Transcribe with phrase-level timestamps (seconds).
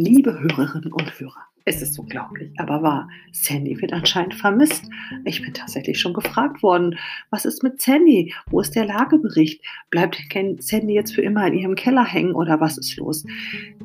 [0.00, 3.08] Liebe Hörerinnen und Hörer, es ist unglaublich, aber wahr.
[3.32, 4.88] Sandy wird anscheinend vermisst.
[5.24, 6.96] Ich bin tatsächlich schon gefragt worden,
[7.30, 8.32] was ist mit Sandy?
[8.48, 9.60] Wo ist der Lagebericht?
[9.90, 10.16] Bleibt
[10.60, 13.26] Sandy jetzt für immer in ihrem Keller hängen oder was ist los?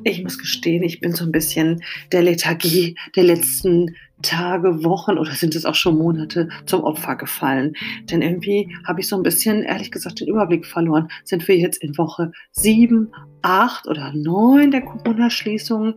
[0.04, 1.82] Ich muss gestehen, ich bin so ein bisschen
[2.12, 7.74] der Lethargie der letzten Tage, Wochen oder sind es auch schon Monate zum Opfer gefallen.
[8.10, 11.08] Denn irgendwie habe ich so ein bisschen, ehrlich gesagt, den Überblick verloren.
[11.24, 15.94] Sind wir jetzt in Woche sieben, acht oder neun der Corona-Schließung?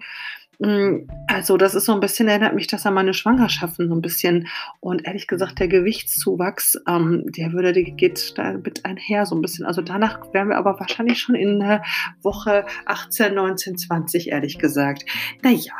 [0.60, 4.02] Mm, also das ist so ein bisschen, erinnert mich das an meine Schwangerschaften so ein
[4.02, 4.48] bisschen.
[4.80, 9.42] Und ehrlich gesagt, der Gewichtszuwachs, ähm, der würde, der geht da mit einher so ein
[9.42, 9.66] bisschen.
[9.66, 11.84] Also danach wären wir aber wahrscheinlich schon in der
[12.24, 15.06] Woche 18, 19, 20, ehrlich gesagt.
[15.44, 15.74] Naja,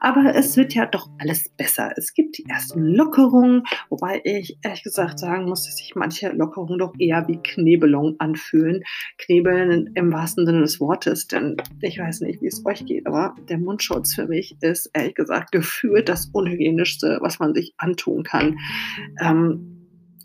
[0.00, 1.92] aber es wird ja doch alles besser.
[1.96, 6.78] Es gibt die ersten Lockerungen, wobei ich ehrlich gesagt sagen muss, dass sich manche Lockerungen
[6.78, 8.84] doch eher wie Knebelung anfühlen.
[9.18, 13.34] Knebeln im wahrsten Sinne des Wortes, denn ich weiß nicht, wie es euch geht, aber
[13.48, 18.58] der Mundschutz für mich ist ehrlich gesagt gefühlt das Unhygienischste, was man sich antun kann.
[19.20, 19.74] Ähm,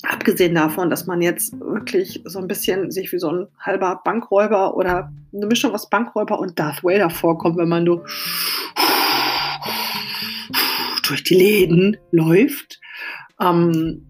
[0.03, 4.77] Abgesehen davon, dass man jetzt wirklich so ein bisschen sich wie so ein halber Bankräuber
[4.77, 8.05] oder eine Mischung aus Bankräuber und Darth Vader vorkommt, wenn man so
[11.05, 12.79] durch die Läden läuft.
[13.41, 14.08] Ähm,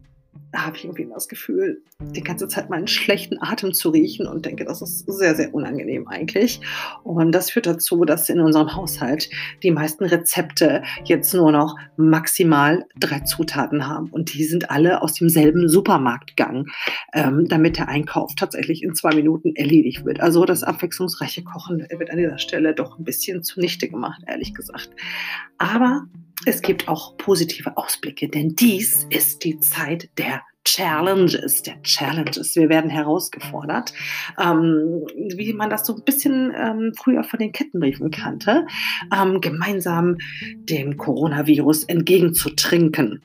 [0.55, 4.65] habe ich irgendwie das Gefühl, die ganze Zeit meinen schlechten Atem zu riechen und denke,
[4.65, 6.61] das ist sehr, sehr unangenehm eigentlich.
[7.03, 9.29] Und das führt dazu, dass in unserem Haushalt
[9.63, 14.09] die meisten Rezepte jetzt nur noch maximal drei Zutaten haben.
[14.09, 16.67] Und die sind alle aus demselben Supermarkt gegangen,
[17.13, 20.19] ähm, damit der Einkauf tatsächlich in zwei Minuten erledigt wird.
[20.19, 24.89] Also das abwechslungsreiche Kochen wird an dieser Stelle doch ein bisschen zunichte gemacht, ehrlich gesagt.
[25.57, 26.07] Aber
[26.45, 32.55] es gibt auch positive Ausblicke, denn dies ist die Zeit der Challenges, der Challenges.
[32.55, 33.93] Wir werden herausgefordert,
[34.39, 35.05] ähm,
[35.35, 38.67] wie man das so ein bisschen ähm, früher von den Kettenbriefen kannte,
[39.15, 40.17] ähm, gemeinsam
[40.55, 43.23] dem Coronavirus entgegenzutrinken.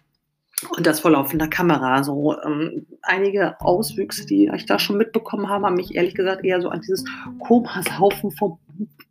[0.77, 2.03] Und das vor laufender Kamera.
[2.05, 6.62] So ähm, einige Auswüchse, die ich da schon mitbekommen habe, haben mich ehrlich gesagt eher
[6.62, 7.05] so an dieses
[7.41, 8.59] Komasaufen vom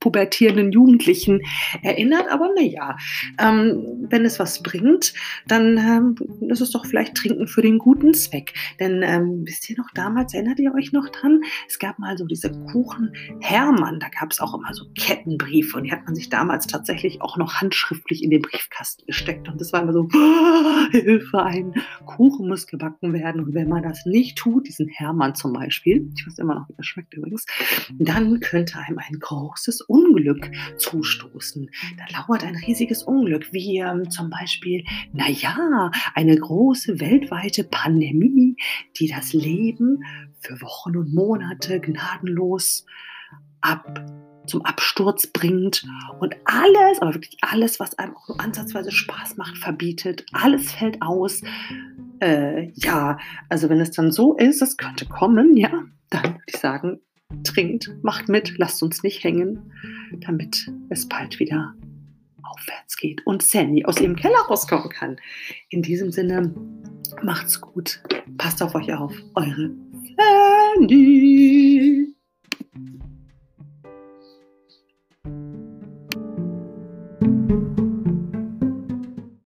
[0.03, 1.41] pubertierenden Jugendlichen
[1.81, 2.28] erinnert.
[2.29, 2.97] Aber naja,
[3.40, 5.13] ähm, wenn es was bringt,
[5.47, 8.53] dann ähm, ist es doch vielleicht Trinken für den guten Zweck.
[8.81, 11.41] Denn ähm, wisst ihr noch damals, erinnert ihr euch noch dran?
[11.69, 15.85] Es gab mal so diese Kuchen Hermann, da gab es auch immer so Kettenbriefe und
[15.85, 19.47] die hat man sich damals tatsächlich auch noch handschriftlich in den Briefkasten gesteckt.
[19.47, 21.74] Und das war immer so, oh, Hilfe, ein
[22.06, 23.41] Kuchen muss gebacken werden.
[23.41, 26.74] Und wenn man das nicht tut, diesen Hermann zum Beispiel, ich weiß immer noch, wie
[26.75, 27.45] das schmeckt übrigens,
[27.97, 29.19] dann könnte einem ein
[29.53, 31.69] großes Unglück zustoßen.
[31.97, 38.55] Da lauert ein riesiges Unglück, wie ähm, zum Beispiel, naja, eine große weltweite Pandemie,
[38.97, 40.03] die das Leben
[40.39, 42.85] für Wochen und Monate gnadenlos
[43.61, 44.03] ab
[44.45, 45.85] zum Absturz bringt
[46.19, 50.25] und alles, aber wirklich alles, was einem auch nur ansatzweise Spaß macht, verbietet.
[50.33, 51.43] Alles fällt aus.
[52.19, 56.57] Äh, ja, also wenn es dann so ist, es könnte kommen, ja, dann würde ich
[56.57, 56.99] sagen,
[57.53, 59.71] trinkt, macht mit, lasst uns nicht hängen,
[60.21, 61.73] damit es bald wieder
[62.43, 65.17] aufwärts geht und Sandy aus ihrem Keller rauskommen kann.
[65.69, 66.53] In diesem Sinne,
[67.23, 68.01] macht's gut,
[68.37, 69.71] passt auf euch auf, eure
[70.77, 72.12] Sandy.